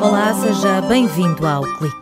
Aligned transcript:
Olá, 0.00 0.32
seja 0.34 0.80
bem-vindo 0.82 1.44
ao 1.44 1.64
Clique. 1.64 1.96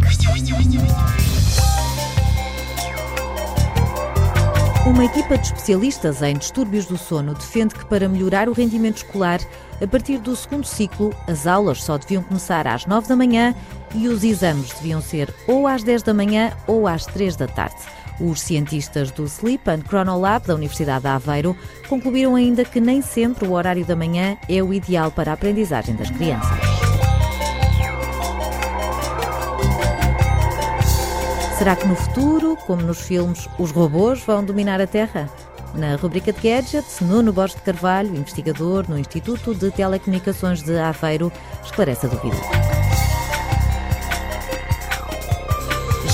Uma 4.86 5.06
equipa 5.06 5.38
de 5.38 5.46
especialistas 5.46 6.20
em 6.20 6.36
distúrbios 6.36 6.84
do 6.84 6.98
sono 6.98 7.32
defende 7.32 7.74
que 7.74 7.86
para 7.86 8.10
melhorar 8.10 8.46
o 8.50 8.52
rendimento 8.52 8.98
escolar, 8.98 9.40
a 9.82 9.86
partir 9.86 10.18
do 10.18 10.36
segundo 10.36 10.66
ciclo, 10.66 11.14
as 11.26 11.46
aulas 11.46 11.82
só 11.82 11.96
deviam 11.96 12.22
começar 12.22 12.66
às 12.66 12.84
9 12.84 13.08
da 13.08 13.16
manhã 13.16 13.54
e 13.94 14.06
os 14.06 14.22
exames 14.22 14.74
deviam 14.74 15.00
ser 15.00 15.34
ou 15.48 15.66
às 15.66 15.82
10 15.82 16.02
da 16.02 16.12
manhã 16.12 16.52
ou 16.66 16.86
às 16.86 17.06
3 17.06 17.36
da 17.36 17.46
tarde. 17.46 17.80
Os 18.20 18.42
cientistas 18.42 19.10
do 19.10 19.24
Sleep 19.24 19.68
and 19.70 19.80
Chronolab 19.88 20.46
da 20.46 20.54
Universidade 20.54 21.02
de 21.02 21.08
Aveiro 21.08 21.56
concluíram 21.88 22.34
ainda 22.36 22.64
que 22.66 22.78
nem 22.78 23.00
sempre 23.00 23.48
o 23.48 23.52
horário 23.52 23.84
da 23.84 23.96
manhã 23.96 24.36
é 24.46 24.62
o 24.62 24.74
ideal 24.74 25.10
para 25.10 25.30
a 25.30 25.34
aprendizagem 25.34 25.96
das 25.96 26.10
crianças. 26.10 26.58
Será 31.56 31.74
que 31.76 31.86
no 31.86 31.96
futuro, 31.96 32.56
como 32.66 32.82
nos 32.82 33.00
filmes, 33.00 33.48
os 33.58 33.70
robôs 33.70 34.22
vão 34.22 34.44
dominar 34.44 34.80
a 34.80 34.86
Terra? 34.86 35.30
Na 35.74 35.96
rubrica 35.96 36.32
de 36.32 36.40
Gadgets, 36.40 37.00
Nuno 37.00 37.32
Borges 37.32 37.56
de 37.56 37.62
Carvalho, 37.62 38.16
investigador 38.16 38.86
no 38.88 38.98
Instituto 38.98 39.54
de 39.54 39.70
Telecomunicações 39.70 40.62
de 40.62 40.76
Aveiro, 40.78 41.32
esclarece 41.64 42.06
a 42.06 42.08
dúvida. 42.08 42.36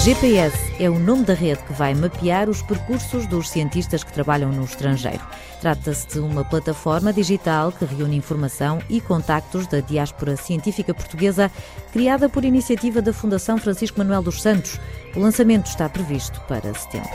GPS 0.04 0.65
é 0.78 0.90
o 0.90 0.98
nome 0.98 1.24
da 1.24 1.34
rede 1.34 1.62
que 1.62 1.72
vai 1.72 1.94
mapear 1.94 2.48
os 2.48 2.62
percursos 2.62 3.26
dos 3.26 3.48
cientistas 3.48 4.04
que 4.04 4.12
trabalham 4.12 4.52
no 4.52 4.64
estrangeiro. 4.64 5.24
Trata-se 5.60 6.06
de 6.08 6.18
uma 6.18 6.44
plataforma 6.44 7.12
digital 7.12 7.72
que 7.72 7.84
reúne 7.84 8.16
informação 8.16 8.80
e 8.88 9.00
contactos 9.00 9.66
da 9.66 9.80
diáspora 9.80 10.36
científica 10.36 10.92
portuguesa, 10.92 11.50
criada 11.92 12.28
por 12.28 12.44
iniciativa 12.44 13.00
da 13.00 13.12
Fundação 13.12 13.58
Francisco 13.58 13.98
Manuel 13.98 14.22
dos 14.22 14.42
Santos. 14.42 14.78
O 15.14 15.20
lançamento 15.20 15.66
está 15.66 15.88
previsto 15.88 16.40
para 16.42 16.74
setembro. 16.74 17.10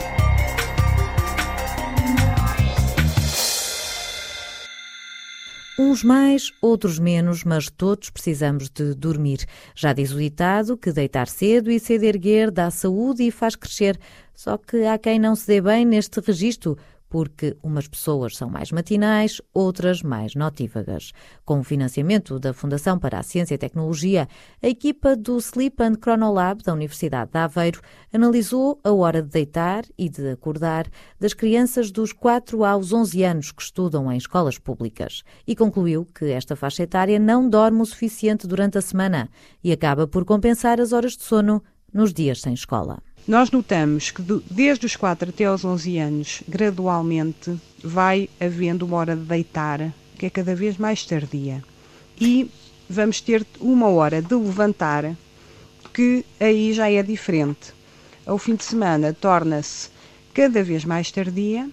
Uns 5.84 6.04
mais, 6.04 6.52
outros 6.62 7.00
menos, 7.00 7.42
mas 7.42 7.68
todos 7.68 8.08
precisamos 8.08 8.70
de 8.70 8.94
dormir. 8.94 9.44
Já 9.74 9.92
diz 9.92 10.12
o 10.12 10.18
ditado 10.18 10.78
que 10.78 10.92
deitar 10.92 11.26
cedo 11.26 11.72
e 11.72 11.80
cedo 11.80 12.04
erguer 12.04 12.52
dá 12.52 12.70
saúde 12.70 13.24
e 13.24 13.32
faz 13.32 13.56
crescer. 13.56 13.98
Só 14.32 14.56
que 14.56 14.86
há 14.86 14.96
quem 14.96 15.18
não 15.18 15.34
se 15.34 15.44
dê 15.44 15.60
bem 15.60 15.84
neste 15.84 16.20
registro 16.20 16.78
porque 17.12 17.54
umas 17.62 17.86
pessoas 17.86 18.34
são 18.34 18.48
mais 18.48 18.72
matinais, 18.72 19.38
outras 19.52 20.02
mais 20.02 20.34
notívagas. 20.34 21.12
Com 21.44 21.60
o 21.60 21.62
financiamento 21.62 22.38
da 22.38 22.54
Fundação 22.54 22.98
para 22.98 23.18
a 23.18 23.22
Ciência 23.22 23.54
e 23.54 23.58
Tecnologia, 23.58 24.26
a 24.62 24.66
equipa 24.66 25.14
do 25.14 25.36
Sleep 25.36 25.76
and 25.82 25.96
Chronolab 26.02 26.62
da 26.62 26.72
Universidade 26.72 27.30
de 27.30 27.38
Aveiro 27.38 27.82
analisou 28.10 28.80
a 28.82 28.90
hora 28.92 29.20
de 29.22 29.28
deitar 29.28 29.84
e 29.98 30.08
de 30.08 30.30
acordar 30.30 30.86
das 31.20 31.34
crianças 31.34 31.90
dos 31.90 32.14
4 32.14 32.64
aos 32.64 32.94
11 32.94 33.22
anos 33.24 33.52
que 33.52 33.60
estudam 33.60 34.10
em 34.10 34.16
escolas 34.16 34.56
públicas 34.56 35.22
e 35.46 35.54
concluiu 35.54 36.06
que 36.06 36.30
esta 36.30 36.56
faixa 36.56 36.84
etária 36.84 37.18
não 37.18 37.46
dorme 37.46 37.82
o 37.82 37.84
suficiente 37.84 38.46
durante 38.46 38.78
a 38.78 38.80
semana 38.80 39.28
e 39.62 39.70
acaba 39.70 40.08
por 40.08 40.24
compensar 40.24 40.80
as 40.80 40.94
horas 40.94 41.14
de 41.14 41.24
sono 41.24 41.62
nos 41.92 42.14
dias 42.14 42.40
sem 42.40 42.54
escola. 42.54 43.02
Nós 43.26 43.52
notamos 43.52 44.10
que 44.10 44.20
desde 44.50 44.84
os 44.84 44.96
4 44.96 45.28
até 45.28 45.44
aos 45.44 45.64
11 45.64 45.96
anos, 45.98 46.42
gradualmente, 46.48 47.56
vai 47.82 48.28
havendo 48.40 48.84
uma 48.84 48.96
hora 48.96 49.14
de 49.14 49.22
deitar 49.22 49.92
que 50.18 50.26
é 50.26 50.30
cada 50.30 50.56
vez 50.56 50.76
mais 50.76 51.04
tardia. 51.06 51.62
E 52.20 52.50
vamos 52.90 53.20
ter 53.20 53.46
uma 53.60 53.88
hora 53.88 54.20
de 54.20 54.34
levantar 54.34 55.16
que 55.94 56.24
aí 56.40 56.72
já 56.72 56.90
é 56.90 57.00
diferente. 57.00 57.72
Ao 58.26 58.38
fim 58.38 58.56
de 58.56 58.64
semana 58.64 59.12
torna-se 59.12 59.88
cada 60.34 60.64
vez 60.64 60.84
mais 60.84 61.12
tardia, 61.12 61.70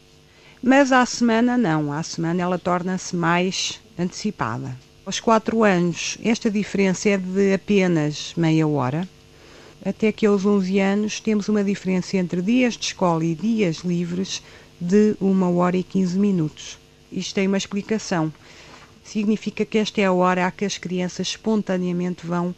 mas 0.62 0.92
à 0.92 1.04
semana 1.04 1.58
não. 1.58 1.92
À 1.92 2.04
semana 2.04 2.44
ela 2.44 2.60
torna-se 2.60 3.16
mais 3.16 3.82
antecipada. 3.98 4.78
Aos 5.04 5.20
4 5.20 5.64
anos, 5.64 6.16
esta 6.24 6.52
diferença 6.52 7.10
é 7.10 7.18
de 7.18 7.56
apenas 7.56 8.34
meia 8.38 8.68
hora 8.68 9.08
até 9.84 10.12
que 10.12 10.26
aos 10.26 10.46
11 10.46 10.80
anos 10.80 11.20
temos 11.20 11.48
uma 11.48 11.64
diferença 11.64 12.18
entre 12.18 12.42
dias 12.42 12.76
de 12.76 12.86
escola 12.86 13.24
e 13.24 13.34
dias 13.34 13.78
livres 13.78 14.42
de 14.80 15.16
1 15.22 15.56
hora 15.56 15.78
e 15.78 15.84
15 15.84 16.18
minutos. 16.18 16.78
Isto 17.12 17.36
tem 17.36 17.48
uma 17.48 17.58
explicação. 17.58 18.32
Significa 19.04 19.66
que 19.66 19.78
esta 19.78 20.02
é 20.02 20.06
a 20.06 20.12
hora 20.12 20.46
a 20.46 20.52
que 20.52 20.66
as 20.66 20.78
crianças 20.78 21.28
espontaneamente 21.28 22.26
vão 22.26 22.54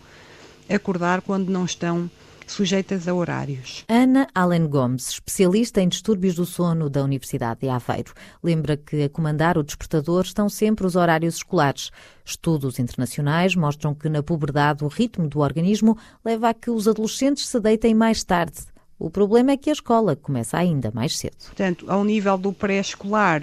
acordar 0.70 1.22
quando 1.22 1.50
não 1.50 1.66
estão 1.66 2.10
sujeitas 2.51 3.07
a 3.07 3.13
horários. 3.13 3.85
Ana 3.88 4.28
Allen 4.35 4.67
Gomes, 4.67 5.09
especialista 5.09 5.81
em 5.81 5.88
distúrbios 5.88 6.35
do 6.35 6.45
sono 6.45 6.89
da 6.89 7.03
Universidade 7.03 7.62
de 7.62 7.69
Aveiro, 7.69 8.13
lembra 8.44 8.78
que 8.78 9.03
a 9.03 9.09
comandar 9.09 9.57
o 9.57 9.63
despertador 9.63 10.23
estão 10.23 10.50
sempre 10.50 10.85
os 10.85 10.95
horários 10.95 11.35
escolares. 11.35 11.91
Estudos 12.25 12.79
internacionais 12.79 13.56
mostram 13.56 13.95
que 13.95 14.09
na 14.09 14.22
puberdade 14.22 14.84
o 14.84 14.88
ritmo 14.88 15.28
do 15.28 15.39
organismo 15.39 15.97
leva 16.23 16.50
a 16.50 16.53
que 16.53 16.69
os 16.69 16.88
adolescentes 16.88 17.47
se 17.47 17.59
deitem 17.59 17.95
mais 17.95 18.23
tarde. 18.23 18.59
O 19.00 19.09
problema 19.09 19.51
é 19.51 19.57
que 19.57 19.69
a 19.69 19.73
escola 19.73 20.16
começa 20.16 20.57
ainda 20.57 20.91
mais 20.94 21.18
cedo. 21.18 21.38
Portanto, 21.45 21.85
ao 21.89 22.03
nível 22.03 22.38
do 22.38 22.53
pré-escolar 22.53 23.41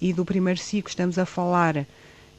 e 0.00 0.12
do 0.12 0.24
primeiro 0.24 0.58
ciclo, 0.58 0.88
estamos 0.88 1.18
a 1.18 1.26
falar 1.26 1.86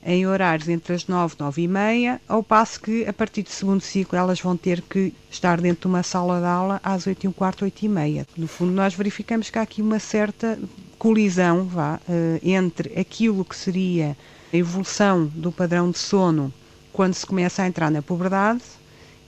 em 0.05 0.27
horários 0.27 0.69
entre 0.69 0.93
as 0.93 1.07
9 1.07 1.35
e 1.35 1.41
9 1.41 1.61
e 1.63 1.67
meia, 1.67 2.21
ao 2.27 2.43
passo 2.43 2.79
que 2.79 3.05
a 3.07 3.11
partir 3.11 3.41
do 3.41 3.49
segundo 3.49 3.81
ciclo 3.81 4.17
elas 4.17 4.39
vão 4.39 4.55
ter 4.55 4.81
que 4.83 5.11
estar 5.31 5.59
dentro 5.59 5.81
de 5.81 5.87
uma 5.87 6.03
sala 6.03 6.39
de 6.39 6.45
aula 6.45 6.79
às 6.83 7.07
8 7.07 7.23
e 7.23 7.27
um 7.27 7.31
quarto, 7.31 7.65
8 7.65 7.85
e 7.85 7.89
meia. 7.89 8.27
No 8.37 8.47
fundo, 8.47 8.71
nós 8.71 8.93
verificamos 8.93 9.49
que 9.49 9.57
há 9.57 9.63
aqui 9.63 9.81
uma 9.81 9.97
certa 9.97 10.59
colisão 10.99 11.65
vá, 11.65 11.99
eh, 12.07 12.39
entre 12.43 12.97
aquilo 12.99 13.43
que 13.43 13.55
seria 13.55 14.15
a 14.53 14.55
evolução 14.55 15.25
do 15.25 15.51
padrão 15.51 15.89
de 15.89 15.97
sono 15.97 16.53
quando 16.93 17.15
se 17.15 17.25
começa 17.25 17.63
a 17.63 17.67
entrar 17.67 17.89
na 17.89 18.01
puberdade 18.01 18.61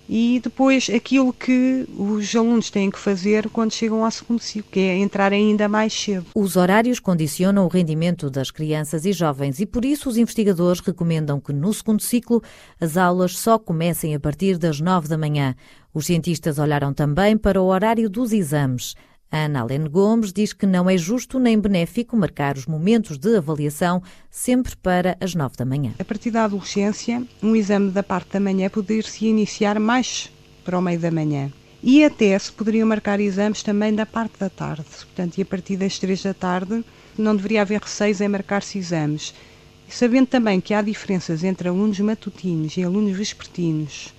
e 0.10 0.40
depois 0.42 0.90
aquilo 0.94 1.34
que 1.34 1.86
os 1.98 2.36
alunos 2.36 2.70
têm 2.70 2.90
que 2.90 3.00
fazer 3.00 3.50
quando 3.50 3.74
chegam 3.74 4.04
ao 4.04 4.12
segundo 4.12 4.42
ciclo, 4.42 4.72
que 4.72 4.80
é 4.80 4.98
entrar 4.98 5.34
ainda 5.34 5.68
mais 5.68 5.94
cedo. 5.94 6.26
Os 6.34 6.56
horários 6.56 7.00
condicionam 7.00 7.66
o 7.66 7.70
rendimento 7.70 8.30
das 8.30 8.52
crianças 8.52 9.06
e 9.06 9.12
jovens 9.12 9.60
e 9.60 9.66
por 9.66 9.84
isso 9.84 10.10
os 10.10 10.18
investigadores 10.18 10.80
recomendam 10.80 11.40
que 11.40 11.52
no 11.52 11.74
segundo 11.74 12.02
ciclo 12.02 12.42
as 12.80 12.98
aulas 12.98 13.38
só 13.38 13.60
comecem 13.60 14.16
a 14.16 14.20
partir 14.20 14.58
das 14.58 14.80
nove 14.80 15.08
da 15.08 15.18
manhã. 15.18 15.56
Os 15.94 16.06
cientistas 16.06 16.60
olharam 16.60 16.94
também 16.94 17.38
para 17.38 17.62
o 17.62 17.66
horário 17.66 18.10
dos 18.10 18.32
exames. 18.32 18.96
Ana 19.32 19.62
Alene 19.62 19.90
Gomes 19.90 20.32
diz 20.32 20.54
que 20.54 20.66
não 20.66 20.90
é 20.90 20.98
justo 20.98 21.38
nem 21.38 21.60
benéfico 21.60 22.16
marcar 22.16 22.58
os 22.58 22.66
momentos 22.66 23.18
de 23.18 23.36
avaliação 23.36 24.02
sempre 24.32 24.76
para 24.76 25.18
as 25.20 25.36
nove 25.36 25.58
da 25.58 25.66
manhã. 25.66 25.94
A 26.00 26.06
partir 26.06 26.32
da 26.32 26.46
adolescência, 26.46 27.22
um 27.44 27.56
exame 27.56 27.92
da 27.92 28.02
parte 28.02 28.32
da 28.34 28.40
manhã 28.40 28.70
poderia-se 28.70 29.26
iniciar 29.26 29.80
mais 29.80 30.32
para 30.64 30.80
o 30.80 30.82
meio 30.82 31.00
da 31.00 31.12
manhã. 31.12 31.52
E 31.84 32.04
até 32.04 32.38
se 32.40 32.52
poderiam 32.52 32.88
marcar 32.88 33.20
exames 33.20 33.62
também 33.62 33.94
da 33.94 34.06
parte 34.06 34.40
da 34.40 34.50
tarde. 34.50 34.86
Portanto, 34.90 35.38
e 35.38 35.42
a 35.42 35.46
partir 35.46 35.78
das 35.78 36.00
três 36.00 36.24
da 36.24 36.34
tarde 36.34 36.84
não 37.18 37.36
deveria 37.36 37.62
haver 37.62 37.82
receios 37.82 38.22
em 38.22 38.28
marcar-se 38.28 38.78
exames. 38.78 39.34
Sabendo 39.90 40.28
também 40.28 40.60
que 40.60 40.74
há 40.74 40.82
diferenças 40.82 41.44
entre 41.44 41.68
alunos 41.70 42.00
matutinos 42.00 42.76
e 42.78 42.84
alunos 42.84 43.16
vespertinos 43.16 44.14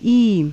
e 0.00 0.50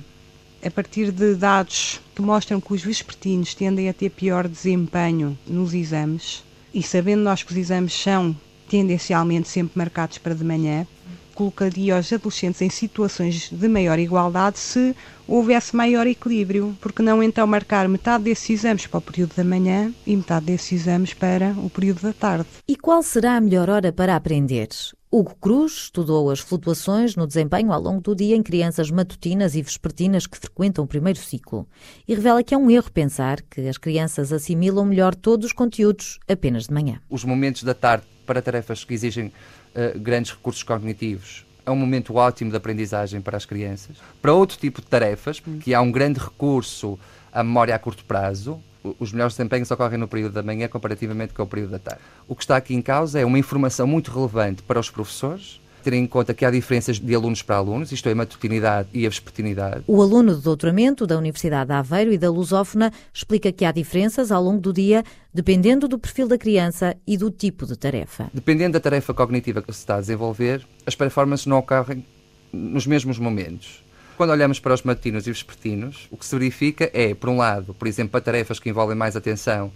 a 0.64 0.70
partir 0.70 1.10
de 1.10 1.34
dados 1.34 2.00
que 2.14 2.22
mostram 2.22 2.60
que 2.60 2.72
os 2.72 2.82
vespertinos 2.82 3.54
tendem 3.54 3.88
a 3.88 3.94
ter 3.94 4.10
pior 4.10 4.46
desempenho 4.46 5.38
nos 5.46 5.74
exames, 5.74 6.44
e 6.72 6.82
sabendo 6.82 7.22
nós 7.22 7.42
que 7.42 7.52
os 7.52 7.58
exames 7.58 7.92
são 7.92 8.36
tendencialmente 8.68 9.48
sempre 9.48 9.78
marcados 9.78 10.18
para 10.18 10.34
de 10.34 10.44
manhã, 10.44 10.86
colocaria 11.34 11.98
os 11.98 12.12
adolescentes 12.12 12.60
em 12.60 12.68
situações 12.68 13.48
de 13.50 13.68
maior 13.68 13.98
igualdade 13.98 14.58
se 14.58 14.94
houvesse 15.26 15.74
maior 15.74 16.06
equilíbrio, 16.06 16.76
porque 16.80 17.02
não 17.02 17.22
então 17.22 17.46
marcar 17.46 17.88
metade 17.88 18.24
desses 18.24 18.50
exames 18.50 18.86
para 18.86 18.98
o 18.98 19.02
período 19.02 19.34
da 19.34 19.44
manhã 19.44 19.92
e 20.06 20.14
metade 20.14 20.46
desses 20.46 20.82
exames 20.82 21.14
para 21.14 21.52
o 21.52 21.70
período 21.70 22.02
da 22.02 22.12
tarde. 22.12 22.46
E 22.68 22.76
qual 22.76 23.02
será 23.02 23.36
a 23.36 23.40
melhor 23.40 23.70
hora 23.70 23.90
para 23.90 24.14
aprender? 24.14 24.68
Hugo 25.12 25.34
Cruz 25.40 25.72
estudou 25.72 26.30
as 26.30 26.38
flutuações 26.38 27.16
no 27.16 27.26
desempenho 27.26 27.72
ao 27.72 27.80
longo 27.80 28.00
do 28.00 28.14
dia 28.14 28.36
em 28.36 28.42
crianças 28.44 28.92
matutinas 28.92 29.56
e 29.56 29.62
vespertinas 29.62 30.24
que 30.24 30.38
frequentam 30.38 30.84
o 30.84 30.86
primeiro 30.86 31.18
ciclo 31.18 31.66
e 32.06 32.14
revela 32.14 32.44
que 32.44 32.54
é 32.54 32.56
um 32.56 32.70
erro 32.70 32.92
pensar 32.92 33.42
que 33.42 33.62
as 33.66 33.76
crianças 33.76 34.32
assimilam 34.32 34.84
melhor 34.84 35.16
todos 35.16 35.46
os 35.46 35.52
conteúdos 35.52 36.20
apenas 36.28 36.68
de 36.68 36.74
manhã. 36.74 37.00
Os 37.10 37.24
momentos 37.24 37.64
da 37.64 37.74
tarde 37.74 38.06
para 38.24 38.40
tarefas 38.40 38.84
que 38.84 38.94
exigem 38.94 39.32
uh, 39.74 39.98
grandes 39.98 40.30
recursos 40.30 40.62
cognitivos 40.62 41.44
é 41.66 41.72
um 41.72 41.76
momento 41.76 42.14
ótimo 42.14 42.52
de 42.52 42.56
aprendizagem 42.56 43.20
para 43.20 43.36
as 43.36 43.44
crianças. 43.44 43.96
Para 44.22 44.32
outro 44.32 44.58
tipo 44.58 44.80
de 44.80 44.86
tarefas, 44.86 45.40
que 45.60 45.74
há 45.74 45.80
um 45.80 45.90
grande 45.90 46.20
recurso 46.20 46.96
à 47.32 47.42
memória 47.42 47.74
a 47.74 47.78
curto 47.80 48.04
prazo, 48.04 48.62
os 48.98 49.12
melhores 49.12 49.34
desempenhos 49.36 49.70
ocorrem 49.70 49.98
no 49.98 50.08
período 50.08 50.32
da 50.32 50.42
manhã 50.42 50.68
comparativamente 50.68 51.34
com 51.34 51.42
o 51.42 51.46
período 51.46 51.70
da 51.70 51.78
tarde. 51.78 52.00
O 52.26 52.34
que 52.34 52.42
está 52.42 52.56
aqui 52.56 52.74
em 52.74 52.82
causa 52.82 53.18
é 53.20 53.24
uma 53.24 53.38
informação 53.38 53.86
muito 53.86 54.10
relevante 54.10 54.62
para 54.62 54.80
os 54.80 54.90
professores 54.90 55.60
ter 55.80 55.92
em 55.94 56.06
conta 56.06 56.34
que 56.34 56.44
há 56.44 56.50
diferenças 56.50 56.98
de 56.98 57.14
alunos 57.14 57.42
para 57.42 57.56
alunos, 57.56 57.90
isto 57.90 58.08
é, 58.08 58.12
a 58.12 58.14
matutinidade 58.14 58.88
e 58.92 59.06
a 59.06 59.08
vespertinidade. 59.08 59.84
O 59.86 60.00
aluno 60.02 60.34
de 60.34 60.42
doutoramento 60.42 61.06
da 61.06 61.16
Universidade 61.16 61.68
de 61.68 61.74
Aveiro 61.74 62.12
e 62.12 62.18
da 62.18 62.30
Lusófona 62.30 62.92
explica 63.12 63.50
que 63.50 63.64
há 63.64 63.72
diferenças 63.72 64.30
ao 64.30 64.42
longo 64.42 64.60
do 64.60 64.72
dia, 64.72 65.02
dependendo 65.32 65.88
do 65.88 65.98
perfil 65.98 66.28
da 66.28 66.38
criança 66.38 66.96
e 67.06 67.16
do 67.16 67.30
tipo 67.30 67.66
de 67.66 67.76
tarefa. 67.76 68.30
Dependendo 68.32 68.74
da 68.74 68.80
tarefa 68.80 69.14
cognitiva 69.14 69.62
que 69.62 69.72
se 69.72 69.78
está 69.78 69.96
a 69.96 70.00
desenvolver, 70.00 70.66
as 70.86 70.94
performances 70.94 71.46
não 71.46 71.58
ocorrem 71.58 72.04
nos 72.52 72.86
mesmos 72.86 73.18
momentos. 73.18 73.84
Quando 74.20 74.32
olhamos 74.32 74.60
para 74.60 74.74
os 74.74 74.82
matutinos 74.82 75.26
e 75.26 75.30
vespertinos, 75.30 76.06
o 76.10 76.16
que 76.18 76.26
se 76.26 76.36
verifica 76.36 76.90
é, 76.92 77.14
por 77.14 77.30
um 77.30 77.38
lado, 77.38 77.72
por 77.72 77.88
exemplo, 77.88 78.12
para 78.12 78.20
tarefas 78.20 78.60
que 78.60 78.68
envolvem 78.68 78.94
mais 78.94 79.16
atenção, 79.16 79.72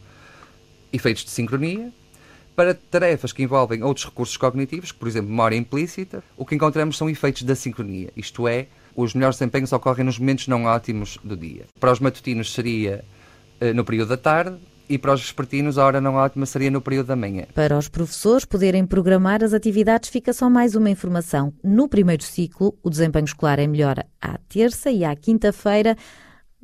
efeitos 0.92 1.24
de 1.24 1.30
sincronia, 1.30 1.90
para 2.54 2.74
tarefas 2.74 3.32
que 3.32 3.42
envolvem 3.42 3.82
outros 3.82 4.04
recursos 4.04 4.36
cognitivos, 4.36 4.92
por 4.92 5.08
exemplo, 5.08 5.30
memória 5.30 5.56
implícita, 5.56 6.22
o 6.36 6.44
que 6.44 6.54
encontramos 6.54 6.98
são 6.98 7.08
efeitos 7.08 7.42
da 7.44 7.54
sincronia, 7.54 8.12
isto 8.14 8.46
é, 8.46 8.66
os 8.94 9.14
melhores 9.14 9.38
desempenhos 9.38 9.72
ocorrem 9.72 10.04
nos 10.04 10.18
momentos 10.18 10.46
não 10.46 10.64
ótimos 10.64 11.18
do 11.24 11.38
dia. 11.38 11.64
Para 11.80 11.92
os 11.92 11.98
matutinos 11.98 12.52
seria 12.52 13.02
uh, 13.62 13.72
no 13.72 13.82
período 13.82 14.10
da 14.10 14.18
tarde, 14.18 14.58
e 14.88 14.98
para 14.98 15.12
os 15.12 15.20
vespertinos 15.20 15.78
a 15.78 15.84
hora 15.84 16.00
não 16.00 16.14
ótima 16.14 16.46
seria 16.46 16.70
no 16.70 16.80
período 16.80 17.06
da 17.06 17.16
manhã. 17.16 17.44
Para 17.54 17.78
os 17.78 17.88
professores 17.88 18.44
poderem 18.44 18.86
programar 18.86 19.42
as 19.42 19.52
atividades 19.52 20.10
fica 20.10 20.32
só 20.32 20.48
mais 20.50 20.74
uma 20.74 20.90
informação. 20.90 21.52
No 21.62 21.88
primeiro 21.88 22.22
ciclo, 22.22 22.76
o 22.82 22.90
desempenho 22.90 23.24
escolar 23.24 23.58
é 23.58 23.66
melhor 23.66 24.04
à 24.20 24.38
terça 24.48 24.90
e 24.90 25.04
à 25.04 25.14
quinta-feira, 25.14 25.96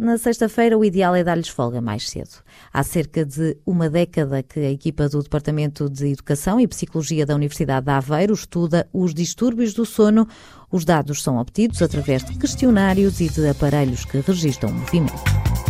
na 0.01 0.17
sexta-feira, 0.17 0.79
o 0.79 0.83
ideal 0.83 1.15
é 1.15 1.23
dar-lhes 1.23 1.51
folga 1.51 1.79
mais 1.79 2.09
cedo. 2.09 2.43
Há 2.73 2.83
cerca 2.83 3.23
de 3.23 3.59
uma 3.67 3.91
década 3.91 4.43
que 4.43 4.59
a 4.59 4.71
equipa 4.71 5.11
do 5.11 5.23
Departamento 5.23 5.91
de 5.91 6.13
Educação 6.13 6.59
e 6.59 6.67
Psicologia 6.67 7.27
da 7.27 7.35
Universidade 7.35 7.85
de 7.85 7.93
Aveiro 7.93 8.33
estuda 8.33 8.89
os 8.95 9.13
distúrbios 9.13 9.75
do 9.75 9.85
sono. 9.85 10.27
Os 10.73 10.87
dados 10.87 11.23
são 11.23 11.37
obtidos 11.37 11.83
através 11.83 12.25
de 12.25 12.39
questionários 12.39 13.21
e 13.21 13.29
de 13.29 13.47
aparelhos 13.47 14.07
que 14.07 14.21
registram 14.21 14.71
o 14.71 14.75
movimento. 14.75 15.70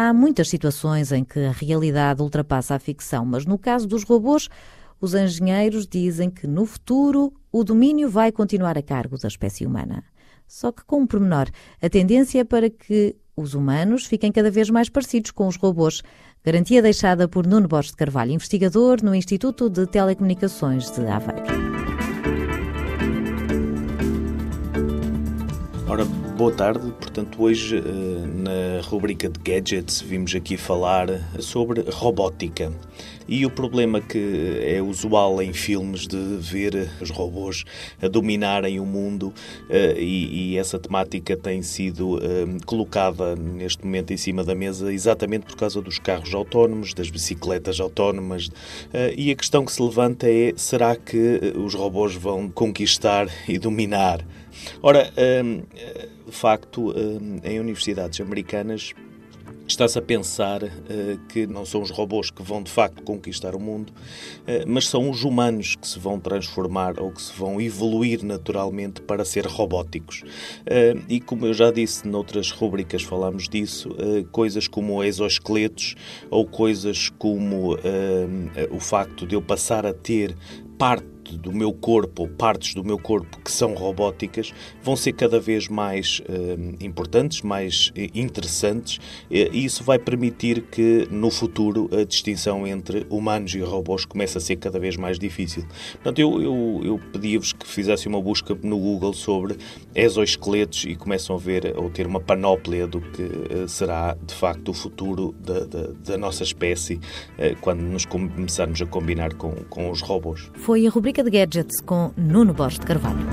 Há 0.00 0.12
muitas 0.12 0.48
situações 0.48 1.10
em 1.10 1.24
que 1.24 1.40
a 1.40 1.50
realidade 1.50 2.22
ultrapassa 2.22 2.76
a 2.76 2.78
ficção, 2.78 3.24
mas 3.24 3.44
no 3.44 3.58
caso 3.58 3.84
dos 3.84 4.04
robôs, 4.04 4.48
os 5.00 5.12
engenheiros 5.12 5.88
dizem 5.88 6.30
que 6.30 6.46
no 6.46 6.64
futuro 6.66 7.32
o 7.50 7.64
domínio 7.64 8.08
vai 8.08 8.30
continuar 8.30 8.78
a 8.78 8.82
cargo 8.82 9.18
da 9.18 9.26
espécie 9.26 9.66
humana. 9.66 10.04
Só 10.46 10.70
que 10.70 10.84
com 10.84 11.00
um 11.00 11.06
pormenor, 11.06 11.48
a 11.82 11.90
tendência 11.90 12.38
é 12.38 12.44
para 12.44 12.70
que 12.70 13.16
os 13.36 13.54
humanos 13.54 14.06
fiquem 14.06 14.30
cada 14.30 14.52
vez 14.52 14.70
mais 14.70 14.88
parecidos 14.88 15.32
com 15.32 15.48
os 15.48 15.56
robôs. 15.56 16.00
Garantia 16.44 16.80
deixada 16.80 17.26
por 17.26 17.44
Nuno 17.44 17.66
Borges 17.66 17.90
de 17.90 17.96
Carvalho, 17.96 18.30
investigador 18.30 19.02
no 19.02 19.16
Instituto 19.16 19.68
de 19.68 19.84
Telecomunicações 19.84 20.92
de 20.92 21.08
Aveiro. 21.08 21.42
Boa 26.38 26.52
tarde. 26.52 26.92
Portanto, 27.00 27.42
hoje 27.42 27.78
eh, 27.78 27.82
na 27.82 28.80
rubrica 28.88 29.28
de 29.28 29.40
gadgets 29.40 30.00
vimos 30.00 30.32
aqui 30.36 30.56
falar 30.56 31.08
sobre 31.40 31.80
robótica. 31.90 32.72
E 33.26 33.44
o 33.44 33.50
problema 33.50 34.00
que 34.00 34.60
é 34.62 34.80
usual 34.80 35.42
em 35.42 35.52
filmes 35.52 36.06
de 36.06 36.16
ver 36.38 36.90
os 37.00 37.10
robôs 37.10 37.64
a 38.00 38.06
dominarem 38.06 38.78
o 38.78 38.86
mundo 38.86 39.34
eh, 39.68 39.96
e, 39.98 40.56
essa 40.56 40.78
temática 40.78 41.36
tem 41.36 41.60
sido 41.60 42.20
eh, 42.22 42.46
colocada 42.64 43.34
neste 43.34 43.84
momento 43.84 44.12
em 44.12 44.16
cima 44.16 44.44
da 44.44 44.54
mesa 44.54 44.92
exatamente 44.92 45.44
por 45.44 45.56
causa 45.56 45.82
dos 45.82 45.98
carros 45.98 46.32
autónomos, 46.32 46.94
das 46.94 47.10
bicicletas 47.10 47.80
autónomas. 47.80 48.48
E 49.16 49.32
a 49.32 49.34
questão 49.34 49.64
que 49.64 49.72
se 49.72 49.82
levanta 49.82 50.30
é: 50.30 50.52
será 50.56 50.94
que 50.94 51.52
os 51.56 51.74
robôs 51.74 52.14
vão 52.14 52.48
conquistar 52.48 53.26
e 53.48 53.58
dominar 53.58 54.24
Ora, 54.82 55.12
um, 55.44 55.62
de 56.26 56.32
facto, 56.32 56.90
um, 56.90 57.40
em 57.42 57.60
universidades 57.60 58.20
americanas 58.20 58.94
está-se 59.68 59.98
a 59.98 60.02
pensar 60.02 60.62
uh, 60.62 60.68
que 61.28 61.46
não 61.46 61.64
são 61.64 61.82
os 61.82 61.90
robôs 61.90 62.30
que 62.30 62.42
vão 62.42 62.62
de 62.62 62.70
facto 62.70 63.02
conquistar 63.02 63.54
o 63.54 63.60
mundo, 63.60 63.92
uh, 63.92 64.64
mas 64.66 64.88
são 64.88 65.10
os 65.10 65.24
humanos 65.24 65.76
que 65.76 65.86
se 65.86 65.98
vão 65.98 66.18
transformar 66.18 66.98
ou 66.98 67.12
que 67.12 67.20
se 67.20 67.32
vão 67.32 67.60
evoluir 67.60 68.24
naturalmente 68.24 69.02
para 69.02 69.24
ser 69.24 69.46
robóticos. 69.46 70.22
Uh, 70.22 71.04
e 71.08 71.20
como 71.20 71.46
eu 71.46 71.52
já 71.52 71.70
disse 71.70 72.08
noutras 72.08 72.50
rubricas 72.50 73.02
falámos 73.02 73.48
disso, 73.48 73.90
coisas 74.32 74.66
como 74.66 75.02
exoesqueletos 75.04 75.94
ou 76.30 76.46
coisas 76.46 77.10
como 77.10 77.76
o 78.70 78.80
facto 78.80 79.26
de 79.26 79.34
eu 79.34 79.42
passar 79.42 79.84
a 79.84 79.92
ter 79.92 80.34
parte 80.78 81.17
do 81.36 81.52
meu 81.52 81.72
corpo 81.72 82.22
ou 82.22 82.28
partes 82.28 82.74
do 82.74 82.84
meu 82.84 82.98
corpo 82.98 83.38
que 83.40 83.50
são 83.50 83.74
robóticas 83.74 84.52
vão 84.82 84.96
ser 84.96 85.12
cada 85.12 85.38
vez 85.40 85.68
mais 85.68 86.20
uh, 86.20 86.84
importantes, 86.84 87.42
mais 87.42 87.88
uh, 87.88 88.10
interessantes 88.14 88.98
e 89.30 89.64
isso 89.64 89.84
vai 89.84 89.98
permitir 89.98 90.62
que 90.62 91.06
no 91.10 91.30
futuro 91.30 91.88
a 91.92 92.04
distinção 92.04 92.66
entre 92.66 93.06
humanos 93.10 93.54
e 93.54 93.60
robôs 93.60 94.04
comece 94.04 94.38
a 94.38 94.40
ser 94.40 94.56
cada 94.56 94.78
vez 94.78 94.96
mais 94.96 95.18
difícil. 95.18 95.64
Portanto, 95.94 96.18
eu, 96.18 96.42
eu, 96.42 96.80
eu 96.84 97.00
pedia-vos 97.12 97.52
que 97.52 97.66
fizessem 97.66 98.10
uma 98.10 98.20
busca 98.20 98.56
no 98.62 98.78
Google 98.78 99.12
sobre 99.12 99.56
exoesqueletos 99.94 100.84
e 100.84 100.94
começam 100.94 101.36
a 101.36 101.38
ver 101.38 101.74
ou 101.76 101.90
ter 101.90 102.06
uma 102.06 102.20
panóplia 102.20 102.86
do 102.86 103.00
que 103.00 103.22
uh, 103.22 103.68
será 103.68 104.16
de 104.26 104.34
facto 104.34 104.70
o 104.70 104.74
futuro 104.74 105.34
da, 105.40 105.60
da, 105.60 105.88
da 106.04 106.18
nossa 106.18 106.42
espécie 106.42 107.00
quando 107.60 107.80
nos 107.80 108.04
começarmos 108.04 108.80
a 108.80 108.86
combinar 108.86 109.34
com, 109.34 109.52
com 109.68 109.90
os 109.90 110.00
robôs. 110.00 110.50
Foi 110.54 110.86
a 110.86 110.90
rubrica 110.90 111.17
de 111.22 111.30
Gadgets 111.30 111.80
com 111.80 112.12
Nuno 112.16 112.54
Borges 112.54 112.78
de 112.78 112.86
Carvalho. 112.86 113.26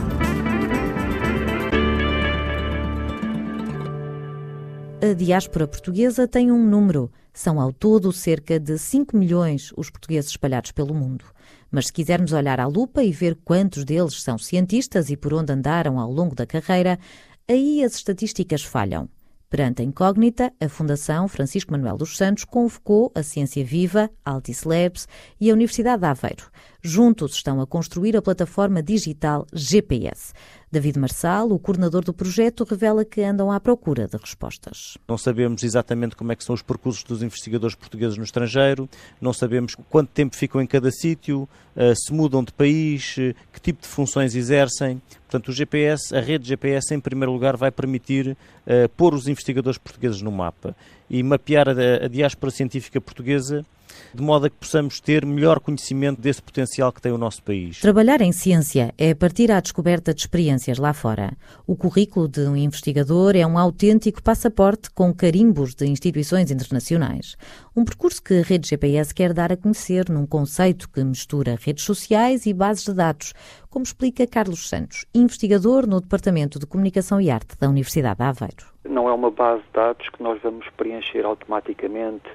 A 5.01 5.13
diáspora 5.13 5.67
portuguesa 5.67 6.27
tem 6.27 6.51
um 6.51 6.65
número. 6.65 7.11
São 7.31 7.61
ao 7.61 7.71
todo 7.71 8.11
cerca 8.11 8.59
de 8.59 8.77
5 8.77 9.15
milhões 9.15 9.71
os 9.77 9.89
portugueses 9.89 10.31
espalhados 10.31 10.71
pelo 10.71 10.95
mundo. 10.95 11.25
Mas 11.69 11.87
se 11.87 11.93
quisermos 11.93 12.31
olhar 12.31 12.59
à 12.59 12.65
lupa 12.65 13.03
e 13.03 13.11
ver 13.11 13.37
quantos 13.43 13.83
deles 13.83 14.21
são 14.23 14.37
cientistas 14.37 15.09
e 15.09 15.17
por 15.17 15.33
onde 15.33 15.53
andaram 15.53 15.99
ao 15.99 16.11
longo 16.11 16.33
da 16.33 16.45
carreira, 16.45 16.97
aí 17.47 17.83
as 17.83 17.95
estatísticas 17.95 18.63
falham. 18.63 19.07
Perante 19.49 19.81
a 19.81 19.85
incógnita, 19.85 20.51
a 20.59 20.67
Fundação 20.67 21.27
Francisco 21.27 21.71
Manuel 21.71 21.97
dos 21.97 22.17
Santos 22.17 22.43
convocou 22.43 23.11
a 23.13 23.21
Ciência 23.21 23.63
Viva, 23.63 24.09
Altice 24.25 24.67
Labs 24.67 25.07
e 25.39 25.49
a 25.49 25.53
Universidade 25.53 26.01
de 26.01 26.07
Aveiro. 26.07 26.49
Juntos 26.87 27.33
estão 27.33 27.59
a 27.59 27.65
construir 27.65 28.15
a 28.15 28.21
plataforma 28.21 28.83
digital 28.83 29.47
GPS. 29.51 30.33
David 30.71 30.99
Marçal, 30.99 31.49
o 31.49 31.57
coordenador 31.57 32.03
do 32.03 32.13
projeto, 32.13 32.63
revela 32.63 33.03
que 33.03 33.23
andam 33.23 33.51
à 33.51 33.59
procura 33.59 34.07
de 34.07 34.15
respostas. 34.17 34.95
Não 35.07 35.17
sabemos 35.17 35.63
exatamente 35.63 36.15
como 36.15 36.31
é 36.31 36.35
que 36.35 36.43
são 36.43 36.53
os 36.53 36.61
percursos 36.61 37.03
dos 37.03 37.23
investigadores 37.23 37.75
portugueses 37.75 38.19
no 38.19 38.23
estrangeiro, 38.23 38.87
não 39.19 39.33
sabemos 39.33 39.73
quanto 39.89 40.09
tempo 40.09 40.35
ficam 40.35 40.61
em 40.61 40.67
cada 40.67 40.91
sítio, 40.91 41.49
eh, 41.75 41.95
se 41.95 42.13
mudam 42.13 42.43
de 42.43 42.53
país, 42.53 43.15
eh, 43.17 43.33
que 43.51 43.59
tipo 43.59 43.81
de 43.81 43.87
funções 43.87 44.35
exercem. 44.35 45.01
Portanto, 45.21 45.47
o 45.47 45.53
GPS, 45.53 46.15
a 46.15 46.21
rede 46.21 46.47
GPS, 46.47 46.93
em 46.93 46.99
primeiro 46.99 47.31
lugar, 47.31 47.57
vai 47.57 47.71
permitir 47.71 48.37
uh, 48.67 48.87
pôr 48.95 49.15
os 49.15 49.27
investigadores 49.27 49.79
portugueses 49.79 50.21
no 50.21 50.31
mapa 50.31 50.75
e 51.09 51.23
mapear 51.23 51.67
a, 51.67 52.05
a 52.05 52.07
diáspora 52.07 52.51
científica 52.51 53.01
portuguesa 53.01 53.65
de 54.13 54.21
modo 54.21 54.45
a 54.45 54.49
que 54.49 54.55
possamos 54.55 54.99
ter 54.99 55.25
melhor 55.25 55.59
conhecimento 55.59 56.21
desse 56.21 56.41
potencial 56.41 56.91
que 56.91 57.01
tem 57.01 57.11
o 57.11 57.17
nosso 57.17 57.43
país. 57.43 57.81
Trabalhar 57.81 58.21
em 58.21 58.31
ciência 58.31 58.93
é 58.97 59.13
partir 59.13 59.51
à 59.51 59.59
descoberta 59.59 60.13
de 60.13 60.21
experiências 60.21 60.77
lá 60.77 60.93
fora. 60.93 61.33
O 61.67 61.75
currículo 61.75 62.27
de 62.27 62.41
um 62.41 62.55
investigador 62.55 63.35
é 63.35 63.45
um 63.45 63.57
autêntico 63.57 64.23
passaporte 64.23 64.89
com 64.91 65.13
carimbos 65.13 65.75
de 65.75 65.85
instituições 65.85 66.51
internacionais. 66.51 67.35
Um 67.75 67.83
percurso 67.83 68.23
que 68.23 68.39
a 68.39 68.41
rede 68.41 68.69
GPS 68.69 69.13
quer 69.13 69.33
dar 69.33 69.51
a 69.51 69.57
conhecer 69.57 70.09
num 70.09 70.25
conceito 70.25 70.89
que 70.89 71.03
mistura 71.03 71.57
redes 71.61 71.83
sociais 71.83 72.45
e 72.45 72.53
bases 72.53 72.85
de 72.85 72.93
dados, 72.93 73.33
como 73.69 73.83
explica 73.83 74.25
Carlos 74.25 74.69
Santos, 74.69 75.05
investigador 75.13 75.85
no 75.85 75.99
Departamento 75.99 76.57
de 76.57 76.65
Comunicação 76.65 77.19
e 77.19 77.29
Arte 77.29 77.57
da 77.59 77.67
Universidade 77.67 78.17
de 78.17 78.23
Aveiro. 78.23 78.65
Não 78.87 79.09
é 79.09 79.13
uma 79.13 79.29
base 79.29 79.63
de 79.63 79.73
dados 79.73 80.07
que 80.09 80.23
nós 80.23 80.41
vamos 80.41 80.65
preencher 80.77 81.25
automaticamente 81.25 82.29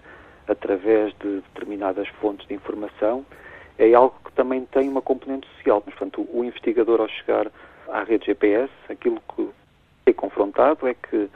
através 0.51 1.15
de 1.21 1.41
determinadas 1.41 2.09
fontes 2.21 2.47
de 2.49 2.55
informação, 2.55 3.25
é 3.79 3.95
algo 3.95 4.15
que 4.25 4.33
também 4.33 4.65
tem 4.67 4.89
uma 4.89 5.01
componente 5.01 5.49
social. 5.57 5.81
Portanto, 5.81 6.27
o 6.33 6.45
investigador, 6.45 7.01
ao 7.01 7.09
chegar 7.09 7.51
à 7.89 8.03
rede 8.03 8.27
GPS, 8.27 8.73
aquilo 8.89 9.23
que 9.35 9.49
é 10.07 10.13
confrontado 10.13 10.87
é 10.87 10.95
que 10.95 11.31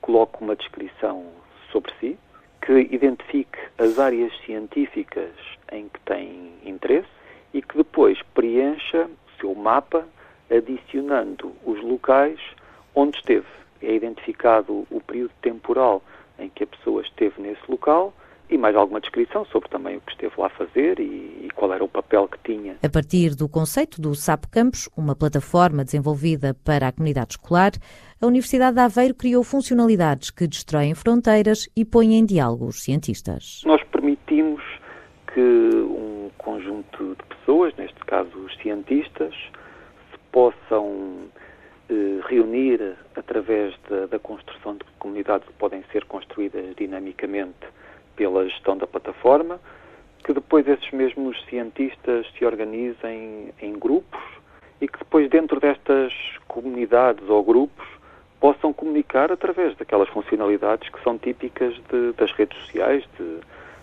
coloque 0.00 0.42
uma 0.42 0.56
descrição 0.56 1.26
sobre 1.70 1.92
si, 2.00 2.18
que 2.62 2.72
identifique 2.94 3.58
as 3.78 3.98
áreas 3.98 4.32
científicas 4.44 5.30
em 5.72 5.88
que 5.88 6.00
tem 6.00 6.52
interesse 6.64 7.08
e 7.52 7.60
que 7.60 7.76
depois 7.76 8.20
preencha 8.34 9.06
o 9.06 9.40
seu 9.40 9.54
mapa 9.54 10.06
adicionando 10.50 11.52
os 11.64 11.80
locais 11.82 12.40
onde 12.94 13.18
esteve. 13.18 13.46
É 13.82 13.94
identificado 13.94 14.86
o 14.90 15.00
período 15.00 15.32
temporal 15.42 16.02
em 16.38 16.48
que 16.48 16.64
a 16.64 16.66
pessoa 16.66 17.02
esteve 17.02 17.40
nesse 17.40 17.62
local 17.68 18.12
e 18.50 18.58
mais 18.58 18.74
alguma 18.74 19.00
descrição 19.00 19.44
sobre 19.46 19.68
também 19.68 19.96
o 19.96 20.00
que 20.00 20.12
esteve 20.12 20.34
lá 20.36 20.46
a 20.46 20.50
fazer 20.50 20.98
e, 20.98 21.46
e, 21.46 21.48
qual 21.54 21.72
era 21.72 21.84
o 21.84 21.88
papel 21.88 22.26
que 22.26 22.38
tinha. 22.42 22.76
A 22.82 22.88
partir 22.88 23.36
do 23.36 23.48
conceito 23.48 24.00
do 24.00 24.14
SAP 24.14 24.46
Campus, 24.50 24.88
uma 24.96 25.14
plataforma 25.14 25.84
desenvolvida 25.84 26.54
para 26.64 26.88
a 26.88 26.92
comunidade 26.92 27.34
escolar, 27.34 27.72
a 28.20 28.26
Universidade 28.26 28.74
de 28.74 28.80
Aveiro 28.80 29.14
criou 29.14 29.44
funcionalidades 29.44 30.30
que 30.30 30.46
destroem 30.48 30.94
fronteiras 30.94 31.68
e 31.76 31.84
põem 31.84 32.14
em 32.14 32.26
diálogo 32.26 32.66
os 32.66 32.82
cientistas. 32.82 33.62
Nós 33.64 33.82
permitimos 33.84 34.62
que 35.32 35.40
um 35.40 36.30
conjunto 36.36 37.16
de 37.16 37.36
pessoas, 37.36 37.74
neste 37.76 38.00
caso 38.04 38.36
os 38.36 38.56
cientistas, 38.58 39.32
se 40.10 40.18
possam 40.32 41.28
eh, 41.88 42.20
reunir 42.28 42.96
através 43.14 43.74
da, 43.88 44.06
da 44.06 44.18
construção 44.18 44.74
de 44.74 44.84
comunidades 44.98 45.46
que 45.46 45.54
podem 45.54 45.84
ser 45.92 46.04
construídas 46.06 46.74
dinamicamente 46.76 47.66
pela 48.20 48.46
gestão 48.46 48.76
da 48.76 48.86
plataforma, 48.86 49.58
que 50.22 50.34
depois 50.34 50.68
esses 50.68 50.90
mesmos 50.90 51.42
cientistas 51.46 52.26
se 52.36 52.44
organizem 52.44 53.48
em 53.62 53.72
grupos 53.78 54.20
e 54.78 54.86
que 54.86 54.98
depois 54.98 55.30
dentro 55.30 55.58
destas 55.58 56.12
comunidades 56.46 57.26
ou 57.30 57.42
grupos 57.42 57.88
possam 58.38 58.74
comunicar 58.74 59.32
através 59.32 59.74
daquelas 59.78 60.10
funcionalidades 60.10 60.86
que 60.90 61.02
são 61.02 61.16
típicas 61.16 61.74
de, 61.90 62.12
das 62.12 62.30
redes 62.32 62.58
sociais, 62.58 63.02
de, 63.18 63.38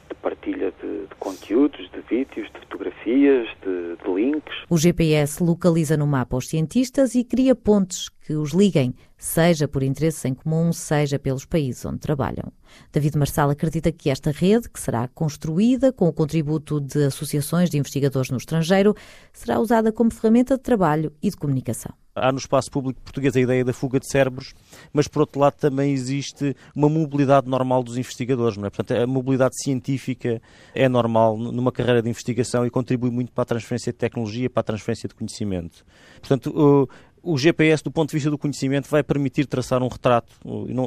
de 0.08 0.16
partilha 0.16 0.74
de, 0.82 1.08
de, 1.08 1.16
conteúdos, 1.20 1.90
de 1.92 2.02
vídeos, 2.10 2.50
de 2.54 2.60
fotografias, 2.60 3.48
de, 3.64 3.96
de 3.96 4.14
links. 4.14 4.56
O 4.70 4.78
GPS 4.78 5.44
localiza 5.44 5.98
no 5.98 6.08
mapa 6.08 6.38
os 6.38 6.48
cientistas 6.48 7.16
e 7.16 7.24
cria 7.24 7.56
pontes 7.56 8.10
que 8.10 8.34
os 8.34 8.52
liguem, 8.52 8.94
seja 9.18 9.68
por 9.68 9.84
interesse 9.84 10.28
em 10.28 10.34
comum, 10.34 10.74
seja 10.74 11.18
pelos 11.18 11.46
países 11.46 11.86
onde 11.86 12.00
trabalham. 12.00 12.52
David 12.92 13.18
Marçal 13.18 13.50
acredita 13.50 13.92
que 13.92 14.10
esta 14.10 14.32
rede, 14.32 14.70
que 14.70 14.80
será 14.80 15.08
construída 15.08 15.94
com 15.94 16.08
o 16.08 16.14
contributo 16.14 16.80
de 16.80 17.06
associações 17.06 17.70
de 17.70 17.78
investigadores 17.78 18.30
no 18.30 18.38
estrangeiro, 18.38 18.96
será 19.32 19.60
usada 19.60 19.92
como 19.92 20.12
ferramenta 20.12 20.58
de 20.58 20.64
trabalho 20.64 21.14
e 21.22 21.30
de 21.30 21.38
comunicação. 21.38 21.94
Há 22.20 22.32
no 22.32 22.38
espaço 22.38 22.72
público 22.72 23.00
português 23.02 23.36
a 23.36 23.40
ideia 23.40 23.64
da 23.64 23.74
fuga 23.74 24.00
de 24.00 24.10
cérebros, 24.10 24.54
mas 24.92 25.08
por 25.08 25.22
outro 25.22 25.40
lado 25.40 25.56
também 25.56 25.92
existe 25.92 26.56
uma 26.76 26.90
mobilidade 26.90 27.50
normal 27.50 27.84
dos 27.84 27.98
investigadores. 27.98 28.58
Não 28.58 28.68
é? 28.68 28.70
Portanto, 28.70 29.00
a 29.00 29.08
mobilidade 29.08 29.56
científica 29.62 30.42
é 30.74 30.90
normal 30.90 31.38
numa 31.38 31.72
carreira 31.72 32.02
de 32.02 32.10
investigação 32.10 32.66
e 32.66 32.70
contribui 32.70 33.12
muito 33.12 33.32
para 33.32 33.44
a 33.44 33.46
transferência 33.46 33.92
de 33.92 33.98
tecnologia, 33.98 34.50
para 34.50 34.62
a 34.62 34.64
transferência 34.64 35.08
de 35.08 35.16
conhecimento. 35.16 35.86
Portanto, 36.20 36.90
o 37.22 37.38
GPS, 37.38 37.84
do 37.84 37.92
ponto 37.92 38.10
de 38.10 38.16
vista 38.16 38.30
do 38.30 38.38
conhecimento, 38.38 38.90
vai 38.90 39.04
permitir 39.04 39.46
traçar 39.48 39.84
um 39.84 39.88
retrato, 39.88 40.34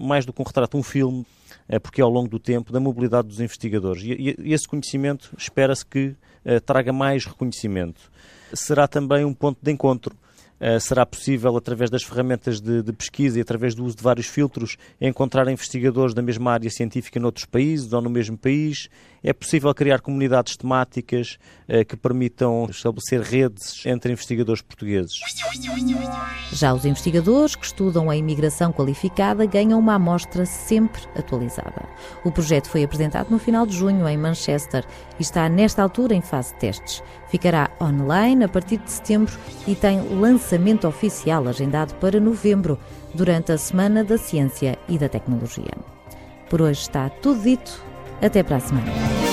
mais 0.02 0.25
do 0.25 0.32
que 0.32 0.40
um 0.40 0.44
retrato, 0.44 0.76
um 0.78 0.82
filme, 0.82 1.26
eh, 1.68 1.78
porque 1.78 2.00
é 2.00 2.04
ao 2.04 2.10
longo 2.10 2.28
do 2.28 2.38
tempo, 2.38 2.72
da 2.72 2.80
mobilidade 2.80 3.28
dos 3.28 3.40
investigadores. 3.40 4.02
E 4.04 4.34
esse 4.50 4.66
conhecimento 4.66 5.34
espera-se 5.37 5.84
que 5.84 6.14
eh, 6.44 6.58
traga 6.58 6.92
mais 6.92 7.26
reconhecimento. 7.26 8.10
Será 8.54 8.88
também 8.88 9.25
um 9.25 9.34
ponto 9.34 9.58
de 9.62 9.70
encontro 9.70 10.16
será 10.81 11.07
possível, 11.07 11.57
através 11.57 11.88
das 11.88 12.02
ferramentas 12.02 12.61
de, 12.61 12.83
de, 12.83 12.93
pesquisa 12.93 13.38
e 13.38 13.43
através 13.43 13.75
do 13.75 13.85
uso 13.85 13.97
de 13.97 14.02
vários 14.02 14.26
filtros, 14.26 14.76
encontrar 15.00 15.49
investigadores 15.49 16.14
da 16.14 16.21
mesma 16.21 16.52
área 16.52 16.71
científica 16.71 17.19
noutros 17.19 17.47
países 17.47 17.93
ou 17.93 18.00
no 18.02 18.11
mesmo 18.11 18.37
país. 18.37 18.88
É 19.23 19.33
possível 19.33 19.73
criar 19.75 20.00
comunidades 20.00 20.57
temáticas 20.57 21.38
uh, 21.69 21.85
que 21.85 21.97
permitam 21.97 22.67
estabelecer 22.71 23.21
redes 23.21 23.85
entre 23.85 24.12
investigadores 24.12 24.62
portugueses. 24.62 25.12
Já 26.52 26.73
os 26.73 26.85
investigadores 26.85 27.55
que 27.55 27.64
estudam 27.64 28.11
a 28.11 28.17
imigração 28.17 28.73
qualificada 28.73 29.45
ganham 29.47 29.79
uma 29.79 29.95
amostra 29.95 30.47
sempre 30.47 31.02
atualizada. 31.14 31.87
O 32.25 32.33
projeto 32.33 32.69
foi 32.69 32.83
apresentado 32.83 33.31
no 33.31 33.38
final 33.38 33.67
de 33.67 33.76
junho 33.76 34.09
em 34.09 34.17
Manchester 34.17 34.85
e 35.19 35.23
está 35.23 35.49
nesta 35.49 35.83
altura 35.83 36.14
em 36.14 36.23
fase 36.23 36.52
de 36.55 36.61
testes. 36.61 37.02
Ficará 37.29 37.71
online 37.81 38.45
a 38.45 38.49
partir 38.49 38.79
de 38.79 38.90
setembro 38.90 39.33
e 39.67 39.75
tem 39.75 40.00
lançamento 40.50 40.88
oficial 40.88 41.47
agendado 41.47 41.95
para 41.95 42.19
novembro, 42.19 42.76
durante 43.14 43.52
a 43.52 43.59
Semana 43.59 44.02
da 44.02 44.19
Ciência 44.19 44.76
e 44.88 44.99
da 44.99 45.09
Tecnologia. 45.09 45.73
Por 46.49 46.61
hoje 46.61 46.80
está 46.80 47.09
tudo 47.09 47.40
dito. 47.42 47.80
Até 48.21 48.42
para 48.42 48.57
a 48.57 48.61
semana. 48.61 49.29